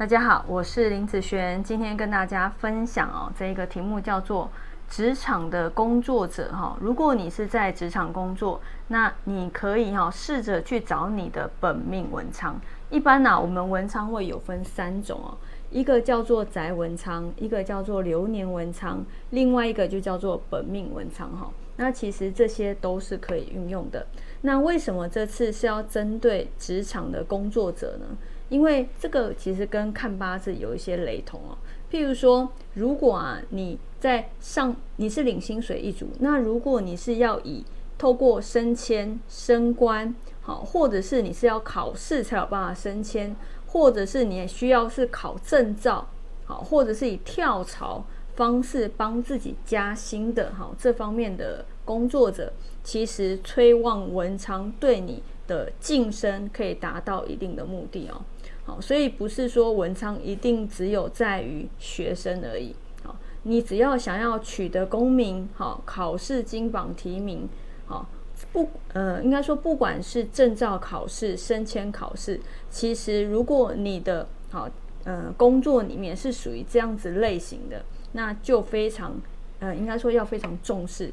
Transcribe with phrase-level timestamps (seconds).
[0.00, 4.50] 大家好，我是林子璇，今天跟大家分享哦，这一个题目叫做
[4.88, 6.74] 职场的工作者哈。
[6.80, 8.58] 如果你是在职场工作，
[8.88, 12.58] 那你可以哈试着去找你的本命文昌。
[12.88, 15.36] 一般呢，我们文昌会有分三种哦，
[15.68, 21.50] 一个叫做宅文昌，一个叫做流年文昌，另外一个就叫做本命文昌哈。
[21.80, 24.06] 那其实这些都是可以运用的。
[24.42, 28.18] 那为什么这次是要针对职场的工作者呢？
[28.50, 31.56] 因为这个其实跟看八字有一些雷同哦。
[31.90, 37.64] 譬如说，如果啊你在上你是领薪水一族，那如果你是要以
[37.96, 43.34] 透过升迁、升官，好，或者是你是要考试才有办法升迁，
[43.68, 46.06] 或者是你需要是考证照，
[46.44, 48.04] 好，或者是以跳槽
[48.40, 52.50] 方式帮自己加薪的，好，这方面的工作者，
[52.82, 58.22] 其实催旺文昌对你的晋升可以达到一定的目的哦。
[58.64, 62.74] 好，所以不是说文昌一定只有在于学生而已。
[63.02, 67.46] 好，你只要想要取得功名，好，考试金榜题名，
[67.84, 68.08] 好，
[68.54, 74.66] 不，呃，应该说不管是证照考试、升迁考试，其实如果你的好，
[75.04, 79.14] 呃，工作里面是属于这样子类型的，那就非常，
[79.60, 81.12] 呃，应该说要非常重视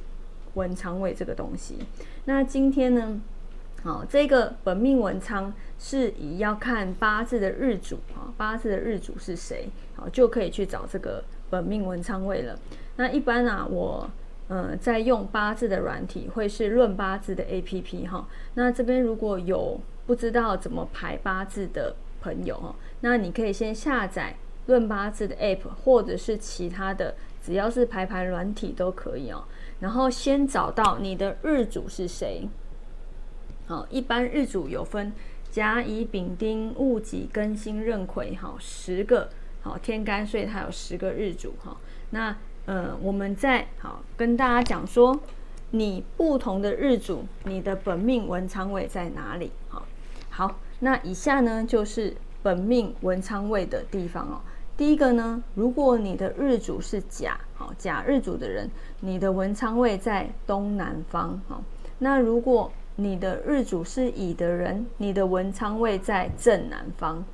[0.55, 1.77] 文昌位这个东西。
[2.25, 3.21] 那今天呢？
[3.83, 12.57] 好，这个本命文昌是以要看八字的日主啊，八字的日主是谁，好就可以去找这个本命文昌位了。
[12.95, 14.09] 那一般啊，我
[14.49, 18.27] 嗯在用八字的软体，会是论八字的 A P P 哈。
[18.55, 24.35] 那这边如果有不知道怎么排八字的朋友哈，那你可以先下载
[24.67, 29.43] 论八字的 App，或者是其他的，只要是排盘软体都可以哦。
[29.79, 32.47] 然后先找到你的日主是谁。
[33.65, 35.11] 好，一般日主有分
[35.51, 39.30] 甲乙丙丁戊己庚辛壬癸，好十个，
[39.61, 41.75] 好天干，所以它有十个日主哈。
[42.11, 45.19] 那呃，我们在好跟大家讲说，
[45.71, 49.52] 你不同的日主，你的本命文昌位在哪里？
[49.69, 49.86] 好，
[50.30, 54.42] 好，那以下呢就是本命文昌位的地方哦。
[54.77, 61.64] 第一个呢，如果你的日主是甲，好甲日主的人，你的文昌位在东南方，好，
[61.98, 67.26] 那如果你的日主是乙的人，你的文昌位在正南方。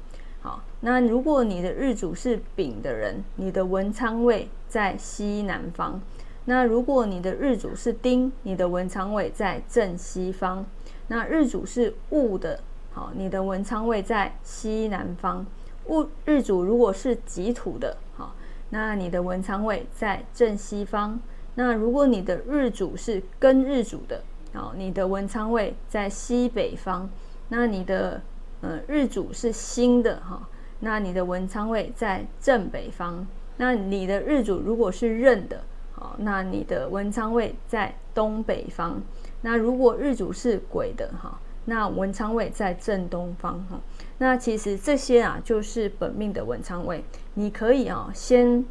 [0.42, 6.00] 好，那如果你的日主是丙的人，你的文昌位在西南方。
[6.46, 10.66] 那如果你的日主是丁，你的文昌位在正西方。
[11.08, 12.62] 那日主是戊的，
[12.94, 15.46] 好，你的文昌位在西南方。
[15.88, 18.34] 戊日主如果是己土的，好，
[18.70, 21.20] 那你的文昌位在正西方。
[21.56, 24.24] 那如果你的日主是庚日主的，
[24.54, 27.10] 好，你的文昌位在西北方，
[27.50, 28.22] 那你的
[28.62, 30.48] 呃日主是辛的哈，
[30.80, 33.28] 那你的文昌位在正北方，
[33.58, 35.62] 那你的日主如果是壬的，
[35.92, 39.00] 好，那你的文昌位在东北方，
[39.42, 43.80] 那如果日主是癸的哈，那文昌位在正东方哈，
[44.18, 47.04] 那其实这些啊就是本命的文昌位，
[47.34, 48.66] 你可以啊先。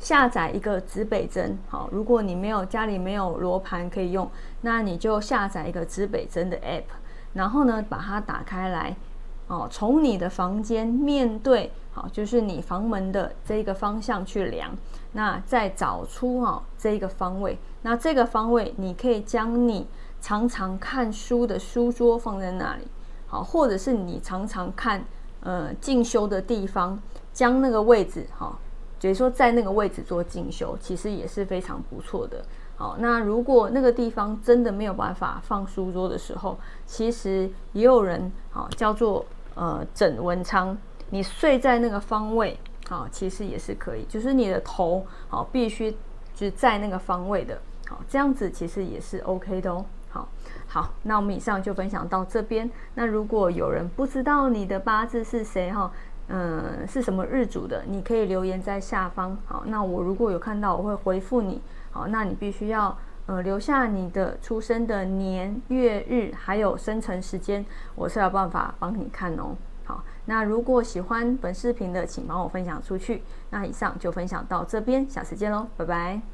[0.00, 4.30] 下载一个指北针，好，如果你没有家里没有罗盘可以用，
[4.60, 6.82] 那你就下载一个指北针的 app，
[7.32, 8.94] 然后呢把它打开来，
[9.46, 14.76] 哦，从你的房间面对，好，就是你房门的这个方向去量，
[15.12, 19.86] 那再找出哈这个方位，那这个方位你可以将你
[20.24, 22.88] 常常看书的书桌放在那里，
[23.26, 25.04] 好，或者是你常常看
[25.40, 26.98] 呃进修的地方，
[27.30, 28.58] 将那个位置哈。
[28.98, 32.42] 比如说，在那个位置做进修，其实也是非常不错的。
[32.74, 40.74] 好，那如果那个地方真的没有办法放书桌的时候，其实也有人好叫做呃枕文昌，
[41.10, 42.58] 你睡在那个方位，
[42.88, 45.90] 好，其实也是可以，就是你的头好必须
[46.34, 49.84] 就是在那个方位的，好，这样子其实也是 OK 的哦。
[50.14, 50.28] 好，
[50.68, 52.70] 好，那我们以上就分享到这边。
[52.94, 55.90] 那如果有人不知道你的八字是谁哈？
[56.28, 57.82] 嗯，是什么日主的？
[57.84, 59.36] 你可以留言在下方。
[59.44, 61.60] 好，那我如果有看到，我会回复你。
[61.90, 62.96] 好，那你必须要
[63.26, 67.66] 呃留下你的出生的年月日，还有生辰时间，
[67.96, 69.56] 我是有办法帮你看哦。
[69.84, 73.24] 好，那如果喜欢本视频的，请帮我分享出去。
[73.50, 76.33] 那以上就分享到这边，下次见喽，拜拜。